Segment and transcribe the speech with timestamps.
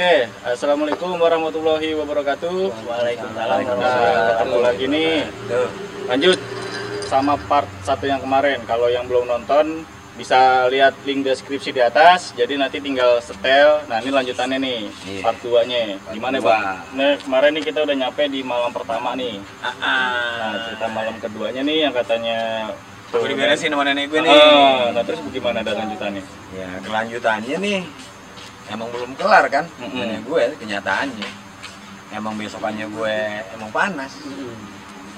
[0.00, 2.72] Oke, assalamualaikum warahmatullahi wabarakatuh.
[2.88, 5.28] Waalaikumsalam Nah, ketemu lagi nih.
[6.08, 6.40] Lanjut
[7.04, 8.64] sama part satu yang kemarin.
[8.64, 9.84] Kalau yang belum nonton
[10.16, 12.32] bisa lihat link deskripsi di atas.
[12.32, 13.84] Jadi nanti tinggal setel.
[13.92, 15.20] Nah ini lanjutannya nih, Iya.
[15.20, 16.00] part 2-nya.
[16.00, 16.62] Part Gimana bang?
[16.96, 19.36] Nah kemarin nih kita udah nyampe di malam pertama nih.
[19.60, 22.72] Ah, Nah cerita malam keduanya nih yang katanya
[23.12, 24.32] Gue diberesin sama nenek gue nih.
[24.32, 26.24] Ah, nah terus bagaimana ada lanjutannya?
[26.56, 27.80] Ya kelanjutannya nih
[28.70, 29.98] emang belum kelar kan Mm-mm.
[29.98, 31.30] nenek gue kenyataannya.
[32.10, 33.14] Emang besokannya gue
[33.54, 34.18] emang panas.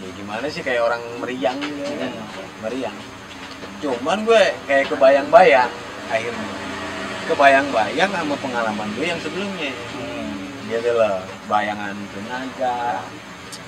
[0.02, 2.12] Ya gimana sih kayak orang meriang gitu kan.
[2.66, 2.96] Meriang.
[3.84, 5.70] Cuman gue kayak kebayang-bayang
[6.10, 6.48] akhirnya.
[7.30, 9.72] Kebayang-bayang sama pengalaman gue yang sebelumnya.
[9.96, 10.12] Hmm.
[10.72, 11.20] gitu loh
[11.52, 13.04] bayangan tenaga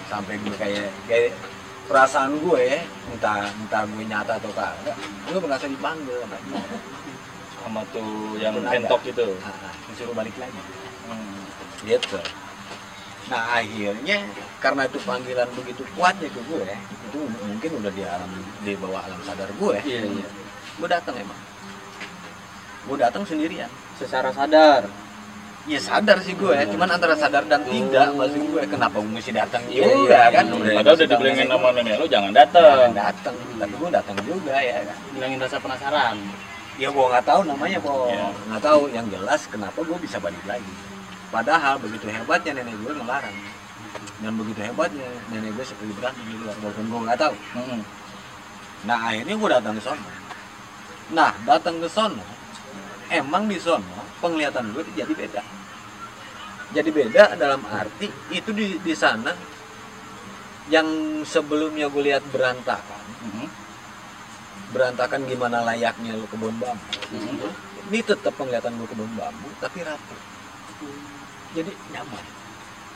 [0.08, 1.36] sampai gue kayak kayak
[1.84, 2.80] perasaan gue
[3.12, 4.96] entah entah gue nyata atau kagak
[5.28, 6.16] gue merasa dipanggil
[7.64, 9.26] sama tuh yang pentok itu.
[9.88, 10.60] Disuruh balik lagi
[11.04, 11.44] Hmm.
[11.84, 12.16] gitu
[13.24, 14.24] nah akhirnya
[14.58, 18.28] karena itu panggilan begitu kuatnya ke gue itu mungkin udah di alam
[18.60, 20.28] di bawah alam sadar gue Iya, iya.
[20.74, 21.36] gue datang emang
[22.84, 24.88] gue datang sendirian Secara sadar.
[25.64, 29.60] ya sadar sih gue cuman antara sadar dan tidak maksud gue kenapa gue mesti datang
[29.68, 30.72] Iya, juga iya, kan iya.
[30.74, 32.88] Padahal udah dibilangin sama nenek lo jangan Jangan datang.
[32.92, 36.16] datang tapi gue datang juga ya kan Bilangin rasa penasaran.
[36.74, 38.30] Ya gue nggak tahu namanya po Ya.
[38.50, 38.82] nggak tahu.
[38.90, 40.74] Yang jelas kenapa gue bisa balik lagi?
[41.30, 43.36] Padahal begitu hebatnya nenek gue ngelarang.
[44.22, 46.56] Dan begitu hebatnya nenek gue seperti berantem di luar.
[46.62, 47.36] Walaupun gue nggak tahu.
[47.58, 47.82] Hmm.
[48.84, 50.08] nah akhirnya gue datang ke sono.
[51.16, 52.24] Nah datang ke sono
[53.08, 55.42] emang di sono penglihatan gue jadi beda.
[56.74, 59.32] Jadi beda dalam arti itu di di sana
[60.72, 60.86] yang
[61.24, 62.93] sebelumnya gue lihat berantakan.
[64.74, 67.54] Berantakan gimana layaknya lu kebun bambu Hmm.
[67.86, 70.16] ini tetap penglihatan gue kebun bambu tapi rapi
[71.54, 72.24] jadi nyaman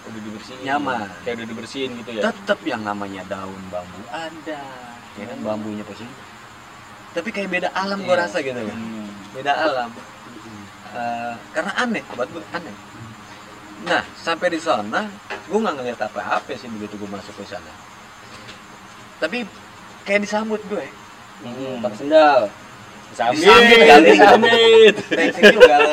[0.08, 0.64] Udah dibersihin.
[0.64, 1.04] Nyaman.
[1.20, 2.22] Kayak udah dibersihin gitu ya.
[2.24, 4.62] tetap yang namanya daun bambu ada
[5.14, 6.06] ya kan bambunya pasti
[7.10, 8.22] tapi kayak beda alam gue Iya.
[8.24, 9.08] rasa gitu kan Hmm.
[9.32, 9.90] beda alam
[10.88, 12.72] Eh, karena aneh buat gue aneh
[13.84, 15.04] nah sampai di sana
[15.44, 17.68] gue nggak ngeliat apa-apa sih begitu gue masuk ke sana
[19.18, 19.44] tapi
[20.02, 20.88] kayak disambut gue
[21.40, 21.78] Hmm.
[21.80, 22.40] Pakai sendal.
[23.08, 24.94] Disambit.
[25.08, 25.92] Brengsek juga lo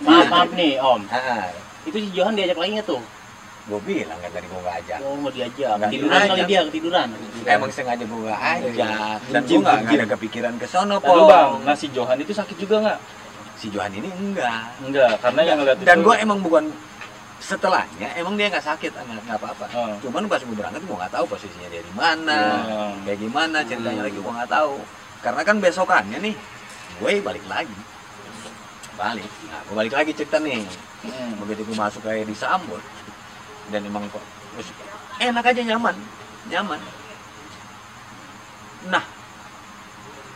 [0.00, 1.00] Maaf, maaf nih, Om.
[1.08, 1.48] ah,
[1.82, 3.02] Itu si Johan diajak lagi nggak tuh?
[3.60, 5.78] gue bilang kan tadi gue gak ajak Oh, mau diajak.
[5.78, 7.06] Nggak Ketiduran kali dia, ketiduran.
[7.46, 11.76] emang sengaja gue gak ajak dan gue gak, ada kepikiran ke sono Lalu bang, nah
[11.76, 12.98] si Johan itu sakit juga nggak?
[13.54, 16.02] si Johan ini enggak Enggak, karena yang ngeliat dan itu.
[16.02, 16.64] gue emang bukan
[17.50, 19.94] setelahnya emang dia nggak sakit nggak apa-apa Oh.
[19.98, 22.92] cuman pas gue berangkat gue nggak tahu posisinya dia di mana Oh.
[23.02, 24.06] kayak gimana ceritanya Hmm.
[24.06, 24.74] lagi gue nggak tahu
[25.20, 26.34] karena kan besokannya nih
[27.02, 27.76] gue balik lagi
[28.94, 30.62] balik nah gue balik lagi cerita nih
[31.02, 31.32] Hmm.
[31.42, 32.78] begitu gue masuk kayak disambut
[33.74, 34.22] dan emang kok
[35.18, 35.96] enak aja nyaman
[36.46, 36.80] nyaman
[38.86, 39.04] nah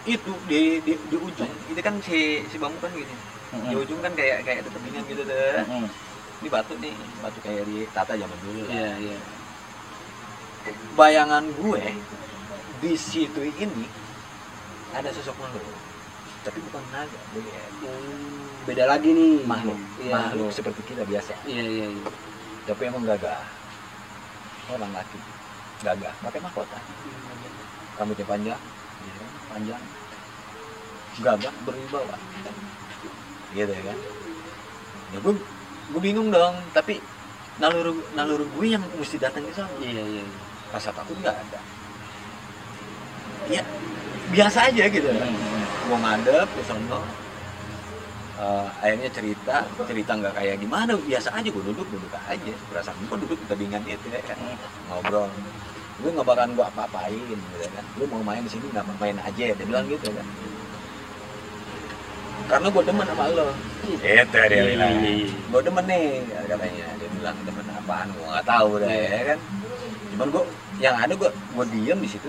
[0.05, 3.15] itu di, di di ujung itu kan si si bambu kan gini
[3.55, 3.71] Hmm.
[3.71, 5.87] di ujung kan kayak kayak ada gitu deh Hmm.
[6.44, 6.93] Ini batu nih
[7.25, 8.77] batu kayak di tata zaman dulu lah.
[8.77, 9.19] Iya, iya.
[10.93, 11.82] bayangan gue
[12.78, 13.88] di situ ini
[14.93, 15.65] ada sosok makhluk
[16.44, 17.49] tapi bukan naga gue
[18.65, 19.41] Beda lagi nih.
[19.44, 20.12] makhluk Iya.
[20.12, 22.09] makhluk seperti kita biasa Iya, iya, iya.
[22.65, 23.41] tapi emang gagah
[24.69, 25.16] orang laki
[25.81, 26.76] gagah pakai mahkota
[27.97, 28.61] rambutnya panjang
[29.00, 29.31] ya kan?
[29.49, 29.82] panjang
[31.25, 32.16] gagah berwibawa
[33.49, 33.99] gitu ya kan
[35.09, 35.32] ya gue
[35.93, 37.00] gue bingung dong tapi
[37.61, 39.71] nalur nalur gue yang mesti datang ke sana.
[39.78, 40.22] Iya, iya.
[40.22, 40.25] iya.
[40.75, 41.61] rasa takut nggak ada.
[43.47, 43.62] Ya
[44.34, 45.06] biasa aja gitu.
[45.06, 45.33] Kan
[45.84, 47.03] gue ngadep ke sono
[48.34, 50.99] Eh, akhirnya cerita cerita nggak kayak gimana.
[50.99, 52.53] Biasa aja gue duduk duduk aja.
[52.67, 54.34] Perasaan gue duduk tebingan itu ya kan.
[54.91, 55.31] Ngobrol.
[56.03, 57.84] Gue nggak bakalan gue apa-apain gitu kan.
[57.94, 60.27] Lu mau main di sini nggak main aja dia bilang gitu kan
[62.50, 63.49] karena gue demen sama lo.
[63.84, 64.95] Itu dia bilang.
[65.50, 66.06] Gue demen nih
[66.49, 66.87] katanya.
[67.00, 68.06] Dia bilang demen apaan?
[68.12, 69.38] Gue nggak tahu deh ya kan.
[70.14, 70.44] Cuman gue
[70.82, 72.26] yang ada gue gue diem di situ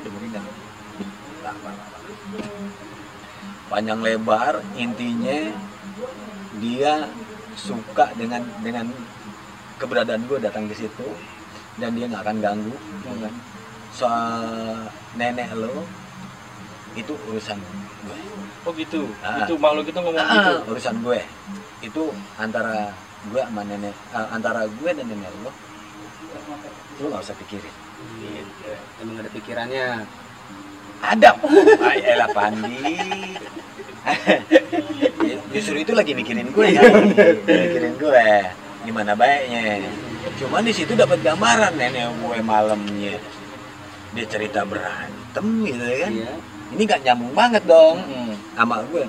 [1.45, 1.97] apa, apa.
[3.69, 5.53] panjang lebar intinya
[6.62, 7.09] dia
[7.57, 8.85] suka dengan dengan
[9.81, 11.07] keberadaan gue datang ke situ
[11.81, 12.75] dan dia nggak akan ganggu
[13.06, 13.33] ya kan?
[13.95, 14.35] soal
[15.15, 15.83] nenek lo
[16.95, 18.18] itu urusan gue
[18.65, 19.06] Oh gitu.
[19.21, 19.45] Ah.
[19.45, 20.74] Itu makhluk itu ngomong Ah, gitu.
[20.74, 21.19] urusan gue
[21.80, 22.03] itu
[22.36, 22.89] antara
[23.25, 25.51] gue sama nenek ah, antara gue dan nenek lo
[26.97, 27.75] lo nggak usah pikirin
[28.18, 28.69] Gitu.
[29.00, 29.88] Emang ada pikirannya.
[30.97, 32.97] ada ah, elah pandi
[35.53, 36.83] justru itu lagi mikirin gue kan
[37.45, 38.27] mikirin gue
[38.83, 39.86] gimana baiknya
[40.36, 43.15] cuman di situ dapat gambaran nenek gue malamnya
[44.12, 46.33] dia cerita berantem gitu ya kan Iya.
[46.73, 48.01] Ini gak nyambung banget dong.
[48.01, 48.33] Mm-mm.
[48.56, 49.03] sama gue.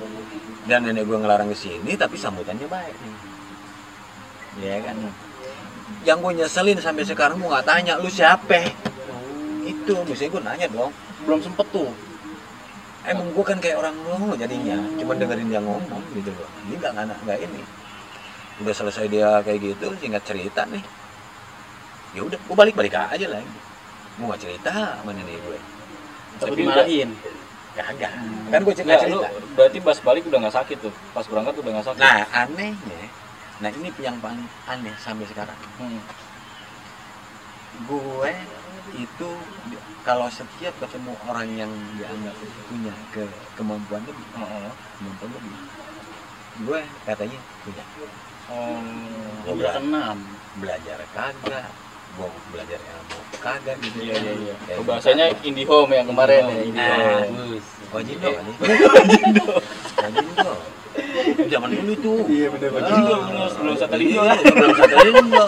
[0.67, 2.97] Dan nenek gue ngelarang ke sini tapi sambutannya baik.
[4.58, 4.97] Ya kan?
[6.03, 8.75] Yang gue nyeselin sampai sekarang gue nggak tanya lu siapa?
[9.62, 10.93] Itu misalnya gue nanya dong.
[11.23, 11.91] Belum sempet tuh.
[13.06, 14.75] emang gue kan kayak orang ngomong jadinya.
[14.99, 16.50] Cuma dengerin dia ngomong gitu loh.
[16.67, 17.62] Ini nggak nggak nggak ini.
[18.67, 20.82] Udah selesai dia kayak gitu singkat cerita nih.
[22.19, 23.59] Ya udah gue balik balik aja lagi.
[24.19, 25.59] Gue nggak cerita sama nenek gue.
[26.43, 27.06] Tapi Tapi
[27.76, 28.00] dimarahin.
[28.00, 28.12] kagak
[28.46, 30.94] kan gue cerita Nggak, lu cerita berarti pas balik udah nggak sakit tuh.
[31.12, 32.00] Pas berangkat udah nggak sakit.
[32.00, 33.00] nah anehnya
[33.56, 36.00] nah ini yang paling aneh sampai sekarang Hmm.
[37.82, 38.32] gue
[38.94, 39.31] itu
[40.00, 42.37] kalau setiap ketemu orang yang dianggap
[42.69, 44.70] punya ke kemampuan lebih Heeh.
[44.96, 45.52] kemampuan lebih
[46.62, 47.84] gue katanya punya
[48.46, 48.78] Oh,
[49.76, 50.17] enam.
[50.56, 51.67] belajar kagak
[52.14, 54.55] gue belajar ilmu kagak gitu iya iya iya.
[54.75, 56.59] Oh, bahasanya IndiHome yang kemarin ya.
[56.61, 56.83] Indihome.
[56.83, 57.65] Nah, Bagus.
[57.95, 58.51] Wajindo kali.
[58.99, 59.47] Wajindo.
[59.97, 60.51] Wajindo.
[61.47, 62.19] Zaman dulu tuh.
[62.27, 64.39] Iya, bener, Wajindo, belum- sebelum Iya, lah.
[64.41, 65.45] Sebelum Satelindo.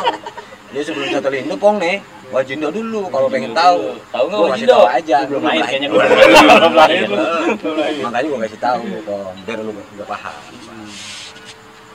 [0.69, 1.97] Ya sebelum Satelindo pong nih.
[2.29, 3.97] Wajindo dulu kalau pengen tahu.
[4.13, 4.77] Tahu nggak Gua kasih Wajindo?
[4.77, 5.17] tahu aja.
[5.19, 6.05] Lu belum lahir kayaknya, gua.
[6.07, 7.17] Belum lahir lu.
[8.05, 10.37] Makanya gua kasih tahu pong biar lu gak paham.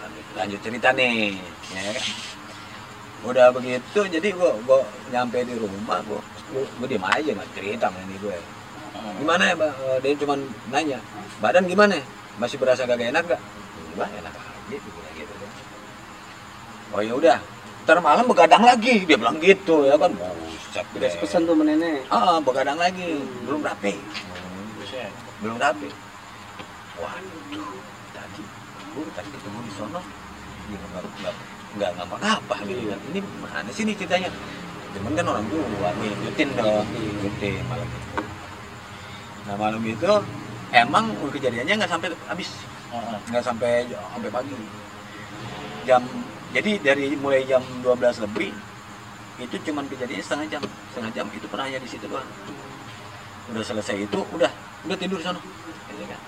[0.02, 1.38] Lanjut, lanjut cerita nih,
[1.72, 2.06] ya kan.
[3.24, 6.20] Udah begitu jadi gua gua nyampe di rumah gua
[6.52, 8.38] gua, gua diem aja nggak cerita sama ini gue
[9.20, 9.72] gimana ya Mbak?
[9.74, 10.36] Eh, dia cuma
[10.72, 11.00] nanya
[11.42, 11.98] badan gimana?
[12.38, 13.42] Masih berasa kagak enak gak
[13.96, 15.52] enggak enak aja gitu kan.
[16.94, 17.38] Oh ya udah
[17.84, 20.12] ntar malam begadang lagi dia bilang gitu ya kan.
[20.14, 21.20] Buset Udah deh.
[21.20, 22.08] pesan tuh nenek.
[22.12, 23.98] ah begadang lagi belum rapi.
[24.80, 25.12] Buset.
[25.44, 25.90] belum rapi.
[27.00, 27.76] Waduh
[28.14, 28.44] tadi
[28.94, 30.02] gue tadi ketemu di sono.
[30.70, 33.00] Dia nggak nggak nggak ngapa ngapa gitu kan.
[33.10, 34.30] Ini mana sih nih ceritanya?
[34.94, 36.86] Cuman kan orang tua ngikutin dong.
[36.86, 38.10] Ngikutin malam itu.
[39.44, 40.12] Nah malam itu
[40.70, 42.50] emang kejadiannya nggak sampai habis.
[43.30, 44.54] Nggak sampai sampai pagi.
[45.84, 46.02] Jam
[46.54, 48.54] jadi dari mulai jam 12 lebih
[49.42, 50.62] itu cuman kejadiannya setengah jam.
[50.94, 52.30] Setengah jam itu pernahnya di situ doang.
[53.50, 54.52] Udah selesai itu udah
[54.86, 55.42] udah tidur sana.
[55.90, 56.22] Gitu kan.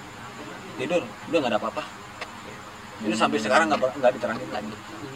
[0.75, 1.01] tidur
[1.31, 2.04] udah nggak ada apa-apa
[3.03, 4.75] itu sampai sekarang nggak nggak diterangin lagi.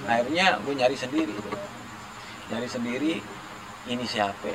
[0.09, 1.35] Akhirnya gue nyari sendiri.
[2.51, 3.11] Nyari sendiri
[3.87, 4.51] ini siapa?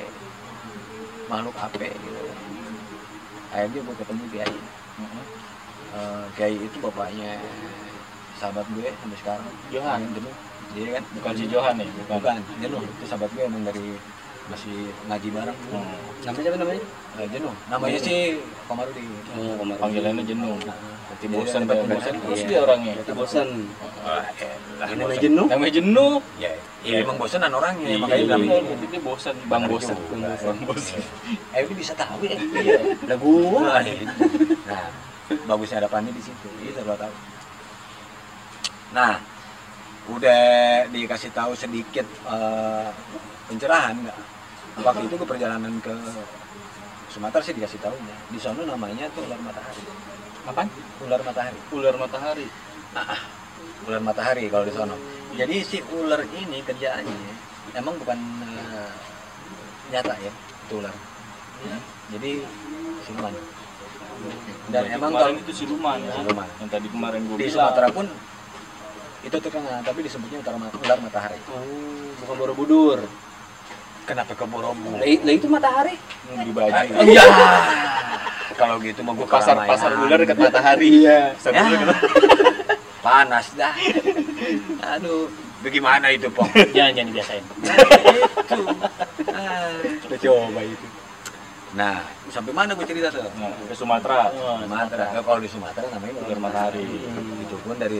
[1.31, 1.89] Makhluk apa?
[1.89, 2.25] Gitu
[3.55, 4.57] akhirnya gue ketemu kiai.
[5.95, 7.39] Eh, kiai itu bapaknya
[8.35, 9.47] sahabat gue sampai sekarang.
[9.71, 9.99] Johan.
[10.03, 10.35] Yang jenuh
[10.75, 11.03] iya kan?
[11.15, 12.19] Bukan si Johan nih, bukan.
[12.19, 13.95] bukan jenuh itu sahabat gue emang dari
[14.45, 14.75] masih
[15.05, 15.97] ngaji bareng Hmm.
[16.21, 16.83] Namanya siapa namanya?
[17.15, 18.19] Eh, jenuh namanya sih
[18.65, 19.65] Komarudin Oh.
[19.77, 20.55] Panggilannya jenuh.
[20.61, 22.13] Nah, Berarti Jadi bosan dia, bosan.
[22.17, 22.47] terus Iya.
[22.49, 22.93] dia orangnya.
[22.97, 23.47] Berarti bosan.
[24.01, 25.47] Wah, elah, Ini namanya jenuh.
[25.47, 26.13] Namanya jenuh.
[26.35, 26.49] ya,
[26.81, 28.65] ya emang bosanan orangnya Iya, makanya bilang iya, gitu.
[28.65, 29.97] berarti dia bosan, bang bosan.
[30.41, 31.01] Bang bosan.
[31.53, 32.79] eh ini bisa tahu ya Iya.
[33.05, 33.49] Lah gua.
[33.55, 34.05] Wah, itu.
[34.65, 34.83] nah
[35.45, 37.13] bagusnya ada Pandi di situ bisa lo tahu
[38.91, 39.17] nah
[40.07, 40.41] udah
[40.89, 42.89] dikasih tahu sedikit eh,
[43.45, 44.17] pencerahan nggak
[44.77, 45.93] waktu itu ke perjalanan ke
[47.07, 49.81] Sumatera sih dikasih tahunya di sana namanya tuh ular matahari
[50.45, 50.67] Apaan?
[50.99, 52.45] ular matahari Ular matahari.
[53.87, 54.95] ular matahari kalau di sana
[55.31, 57.15] jadi si ular ini kerjaannya
[57.73, 58.91] emang bukan eh,
[59.89, 60.31] nyata ya
[60.67, 60.95] itu ular
[62.07, 62.31] jadi
[63.01, 63.33] siluman
[64.65, 66.13] dan Berarti emang kalau itu siluman kan?
[66.17, 66.47] Siluman.
[66.57, 67.53] Yang tadi kemarin gue di bilang.
[67.67, 68.05] Sumatera pun
[69.21, 71.61] itu terkenal tapi disebutnya ular matahari Oh,
[72.21, 72.99] bukan Borobudur.
[74.05, 75.95] Kenapa ke Borobudur Lah, itu matahari.
[76.25, 76.85] Hmm, di baju.
[77.03, 77.25] iya
[78.59, 81.03] kalau gitu mau gue Pasar pasar ular dekat matahari.
[81.03, 81.35] Iya.
[81.35, 81.63] Pasar Ya.
[81.65, 81.97] ular
[83.05, 83.69] panas dah
[84.87, 87.43] aduh bagaimana itu pong Jangan jangan dibiasain.
[87.45, 88.61] itu
[89.29, 89.77] Ah.
[90.01, 90.87] Kita coba itu.
[91.75, 94.31] nah sampai mana gue cerita tuh Nah, ke Sumatera.
[94.57, 96.81] Sumatera Nah, kalau di Sumatera namanya Ular matahari.
[97.37, 97.99] itu pun dari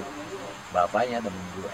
[0.71, 1.71] bapaknya temen gue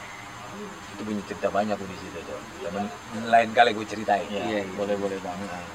[1.01, 2.86] itu punya cerita banyak gue di situ tuh temen
[3.25, 5.34] lain kali gue ceritain Iya, boleh boleh bang.
[5.50, 5.65] Nah,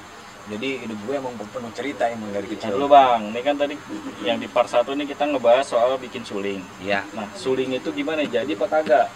[0.47, 3.75] jadi hidup gue emang penuh cerita emang dari Nah, kecil dulu bang, ini kan tadi
[4.23, 6.63] yang di part 1 ini kita ngebahas soal bikin suling.
[6.79, 8.23] Iya, Nah, suling itu gimana?
[8.23, 9.07] Jadi apa kagak?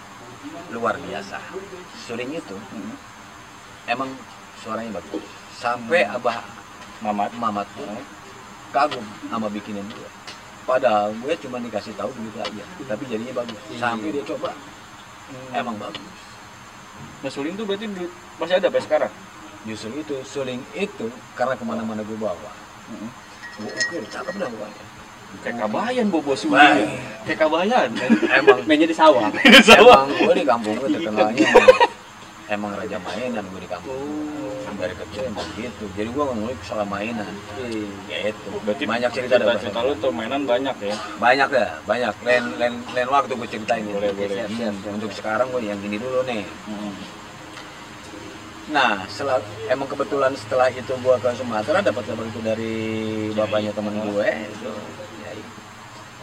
[0.71, 1.37] luar biasa.
[2.01, 2.95] Suling itu Hmm.
[3.85, 4.09] emang
[4.57, 5.23] suaranya bagus.
[5.55, 6.41] Sampai abah
[6.99, 7.29] Mamat.
[7.33, 7.87] mamat tuh
[8.71, 10.09] kagum sama bikinan gue.
[10.63, 13.57] Padahal gue cuma dikasih tahu begitu aja, tapi jadinya bagus.
[13.75, 14.53] Sampai dia coba,
[15.51, 16.01] emang bagus.
[17.21, 17.85] Nah, suling itu berarti
[18.35, 19.11] masih ada sampai sekarang?
[19.61, 22.49] Justru itu, suling itu karena ke mana-mana gue bawa,
[22.87, 23.07] Hmm.
[23.57, 24.83] gue oke, cakep dah pokoknya.
[25.39, 26.75] kayak kabayan bobo sudah
[27.23, 27.87] kayak kabayan
[28.35, 29.31] emang Mainnya di sawah.
[29.71, 31.67] emang gue di kampung gue terkenalnya emang,
[32.51, 33.95] emang raja mainan gue di kampung
[34.77, 35.85] dari kecil emang gitu.
[35.97, 37.33] Jadi gue ngulik soal mainan.
[38.07, 40.95] Ya itu berarti banyak cerita dah cerita lu tuh mainan banyak ya?
[41.19, 42.13] Banyak dah banyak.
[42.23, 43.83] Lain lain lain waktu gue ceritain.
[43.83, 44.21] Boleh, gitu.
[44.23, 44.45] boleh.
[44.47, 44.93] Siap, siap.
[44.95, 46.43] untuk sekarang gue yang ini dulu nih.
[46.67, 46.93] Hmm.
[48.71, 52.75] nah setelah emang kebetulan setelah itu gue ke Sumatera dapat kabar itu dari
[53.35, 54.71] bapaknya temen gue itu
[55.19, 55.31] ya,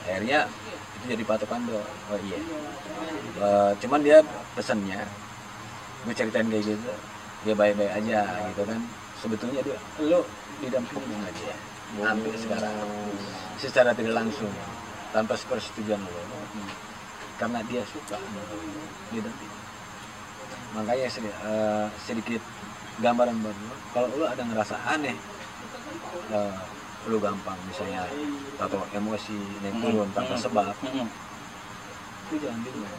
[0.08, 0.38] akhirnya
[0.96, 2.40] itu jadi patokan do oh iya.
[3.36, 4.24] Eh, cuman dia
[4.56, 5.04] pesennya
[6.08, 6.92] gue ceritain kayak gitu
[7.48, 8.20] dia baik-baik aja
[8.52, 8.80] gitu kan.
[9.16, 10.20] Sebetulnya dia lo
[10.60, 11.56] didampingin aja
[11.96, 12.76] sampai sekarang.
[13.56, 14.52] Secara tidak langsung
[15.08, 16.12] tanpa persetujuan lo.
[17.40, 18.56] Karena dia suka sama lo,
[19.08, 19.56] dia dampingin
[20.68, 22.44] makanya sedi- eh, sedikit
[23.00, 23.48] gambaran lo.
[23.96, 25.16] Kalau lo ada ngerasa aneh
[26.28, 26.56] eh,
[27.08, 28.04] lo gampang misalnya
[28.60, 29.32] atau emosi
[29.64, 30.44] naik turun tanpa Hmm.
[30.44, 31.08] sebab Hmm.
[32.28, 32.92] itu jangan bingung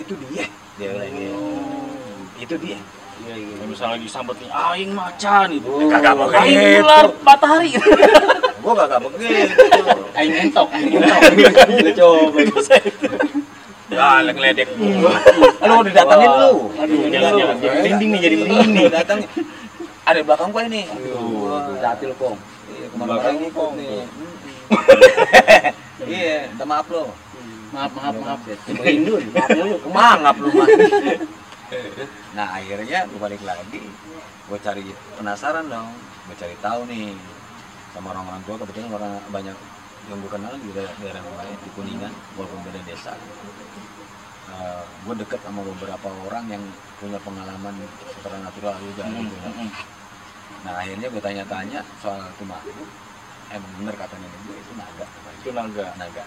[0.00, 0.48] itu dia.
[0.74, 1.36] Dia bilang gitu.
[2.34, 2.78] itu dia
[3.14, 3.54] Iya, iya.
[3.54, 6.38] Kayak misalnya disambut nih aing macan itu Kagak begitu.
[6.42, 7.70] aing ular matahari
[8.64, 9.44] gua gak begitu
[10.14, 11.20] Aing entok, aing entok.
[11.84, 12.40] Lu coba.
[13.92, 15.14] ya ngeledek gua
[15.62, 17.06] lu didatangin lu Aduh, Lu.
[17.12, 17.56] jangan, jangan.
[17.60, 18.84] Jadi merinding nih, jadi merinding nih.
[18.90, 19.28] datangin
[20.04, 22.36] ada belakang gua ini Aduh, Jatil pong.
[22.66, 24.02] iya ke mana-mana ngikut nih
[26.04, 27.04] iya minta maaf lo
[27.74, 28.38] Maaf, maaf, maaf.
[28.70, 29.34] Merindun.
[29.34, 29.76] Maafnya lu.
[29.90, 30.68] mangap lu mah
[32.36, 33.82] nah akhirnya gue balik lagi
[34.44, 34.84] gue cari
[35.16, 35.90] penasaran dong
[36.28, 37.16] gue cari tahu nih
[37.94, 39.56] sama orang-orang tua kebetulan orang banyak
[40.04, 43.16] yang gue kenal di daerah, daerah lain di kuningan walaupun beda desa.
[45.08, 46.60] Gue deket sama beberapa orang yang
[47.00, 47.72] punya pengalaman
[48.12, 49.52] supernatural juga Hmm, gitu kan.
[49.56, 49.70] hmm.
[50.64, 52.88] nah akhirnya gue tanya-tanya soal itu makhluk
[53.48, 55.04] emang bener kata nenek gue itu naga
[55.40, 55.48] itu?
[55.52, 55.86] Naga.
[55.96, 56.24] Naga.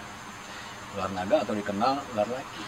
[0.98, 2.62] Ular naga atau dikenal ular laki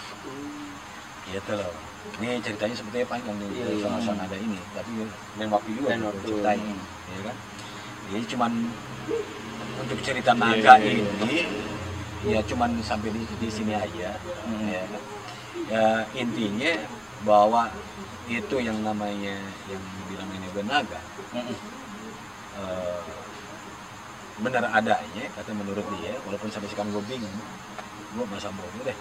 [1.31, 1.75] gitu loh
[2.21, 3.85] ini ceritanya sebetulnya panjang nih dari iya.
[4.00, 4.90] soal naga ini tapi
[5.37, 6.26] lain waktu juga Lain gue waktu.
[6.28, 6.76] ceritain
[7.09, 7.37] ya kan
[8.11, 8.52] jadi cuman
[9.80, 11.04] untuk cerita Iya, naga iya, iya.
[11.25, 11.37] ini
[12.21, 14.11] ya cuman sampai di, di sini aja
[14.45, 14.69] Hmm.
[14.69, 15.02] ya kan
[15.71, 16.73] ya intinya
[17.25, 17.69] bahwa
[18.28, 19.37] itu yang namanya
[19.69, 21.00] yang dibilang ini naga
[21.33, 21.54] Hmm.
[22.61, 23.00] eh,
[24.40, 27.37] benar adanya kata menurut dia walaupun sampai sekarang gue bingung
[28.11, 28.97] gue masa bodoh deh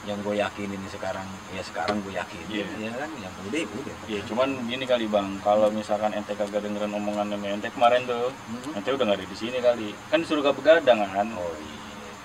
[0.00, 2.64] yang gue yakinin sekarang ya sekarang gue yakin Iya.
[2.78, 6.88] ya kan yang udah udah Iya, cuman gini kali bang, kalau misalkan ente kagak dengerin
[6.90, 8.76] omongan ente kemarin tuh, Mhm.
[8.76, 9.92] ente udah nggak ada di sini kali.
[10.08, 11.28] Kan disuruh gak begadang kan.
[11.32, 11.78] oh iya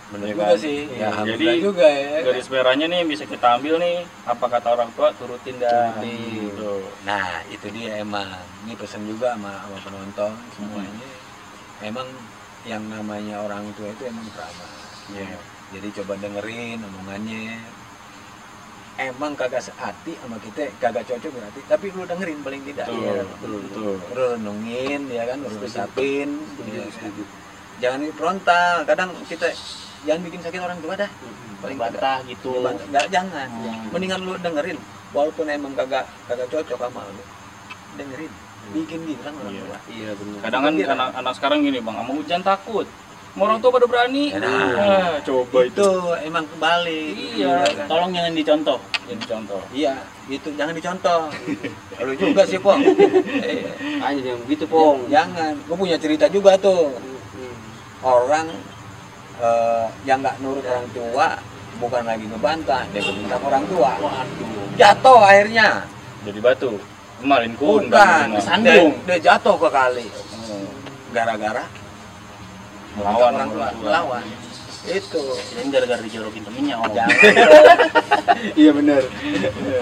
[0.05, 0.55] bener Iya juga kan?
[0.55, 4.67] sih ya alhamdulillah jadi juga ya Garis merahnya nih bisa kita ambil nih, apa kata
[4.71, 5.97] orang tua turutin dah.
[5.97, 6.45] Turutin.
[6.45, 6.73] Gitu.
[7.01, 8.29] nah itu dia emang
[8.61, 11.09] ini pesan juga sama, sama penonton semuanya
[11.81, 12.07] emang
[12.63, 14.69] yang namanya orang tua itu emang ramah
[15.09, 15.37] Iya.
[15.71, 17.44] jadi coba dengerin omongannya
[18.97, 23.23] emang kagak sehati sama kita kagak cocok berarti tapi lu dengerin paling tidak Betul, ya.
[23.25, 23.83] betul, betul.
[23.83, 26.85] lu renungin ya kan lu ya.
[27.77, 29.51] jangan frontal kadang kita
[30.03, 31.11] jangan bikin sakit orang tua dah
[31.59, 32.61] paling Bantah gitu.
[32.61, 32.85] Bantah.
[32.87, 33.89] nggak jangan Hmm.
[33.91, 34.77] mendingan lu dengerin
[35.11, 37.23] walaupun emang kagak kagak cocok sama lu
[37.95, 38.31] dengerin
[38.65, 39.61] bikin gitu kan orang Iya.
[39.61, 40.39] tua Iya benar.
[40.41, 42.87] Kadang kan anak, anak sekarang gini bang, sama hujan takut.
[43.35, 44.31] Orang tua pada berani.
[44.31, 44.47] Nah.
[44.47, 45.75] Ah, coba itu.
[45.75, 45.89] itu
[46.23, 47.67] emang kebalik Iya.
[47.67, 47.85] kan?
[47.85, 48.79] Tolong jangan dicontoh.
[49.05, 49.61] Jadi contoh.
[49.69, 49.93] iya
[50.25, 51.29] itu jangan dicontoh
[51.99, 52.81] lu juga sih pong
[53.37, 53.61] Eh,
[53.99, 55.05] Hanya yang begitu pong.
[55.07, 56.89] jangan gue punya cerita juga tuh
[57.29, 57.55] Hmm.
[58.01, 58.49] orang
[59.37, 61.27] eh, yang nggak nurut orang tua
[61.77, 64.73] bukan lagi ngebantah dia minta orang tua Waduh.
[64.73, 65.85] jatuh akhirnya
[66.23, 66.71] Jadi batu.
[67.15, 67.85] Kemarin kun.
[67.85, 68.89] bukan Kesandung.
[69.05, 70.07] dia, dia jatuh ke kali
[70.41, 70.65] Hmm.
[71.11, 71.65] gara-gara
[72.95, 74.25] Melawan orang tua melawan
[74.85, 75.23] itu
[75.57, 76.93] Ini gara-gara dijorokin temennya om.
[78.53, 79.01] Iya benar.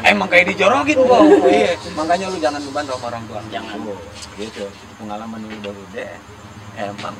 [0.08, 1.76] emang kayak dijorokin kok iya.
[1.98, 3.76] makanya lu jangan ngebantah sama orang tua Jangan.
[3.84, 4.00] Oh,
[4.40, 6.12] gitu itu pengalaman lu udah udah
[6.80, 7.16] emang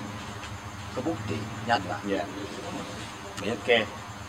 [0.94, 2.24] kebukti nyata Iya.
[3.44, 3.78] ya Oke.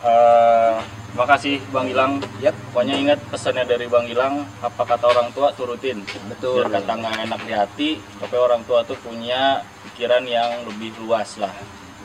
[0.05, 0.75] Eh,
[1.09, 2.21] terima kasih Bang Gilang.
[2.45, 2.53] Yap.
[2.73, 6.05] Pokoknya ingat pesannya dari Bang Gilang, apa kata orang tua turutin.
[6.29, 6.67] Betul.
[6.69, 7.89] Biar kata nggak enak di hati,
[8.21, 9.65] tapi orang tua tuh punya
[9.95, 11.55] pikiran yang lebih luas lah.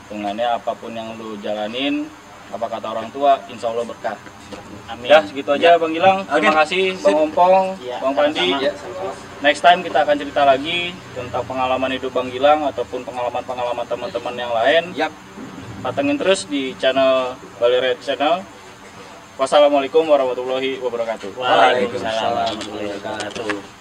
[0.05, 2.05] Hitungannya apa pun yang lu jalanin,
[2.53, 4.13] apa kata orang tua, insya Allah berkah.
[4.89, 5.10] Amin.
[5.10, 6.22] Ya segitu aja Bang Gilang.
[6.25, 8.50] Terima kasih Bang Ompong, Iya, Bang Pandi.
[8.58, 9.13] sama-sama.
[9.41, 14.53] Next time kita akan cerita lagi tentang pengalaman hidup Bang Gilang ataupun pengalaman-pengalaman teman-teman yang
[14.53, 14.84] lain.
[14.93, 15.13] yap
[15.81, 18.41] Patengin terus di channel Bali Red Channel.
[19.39, 21.38] Wassalamualaikum warahmatullahi wabarakatuh.
[21.38, 23.78] Waalaikumsalam warahmatullahi wabarakatuh.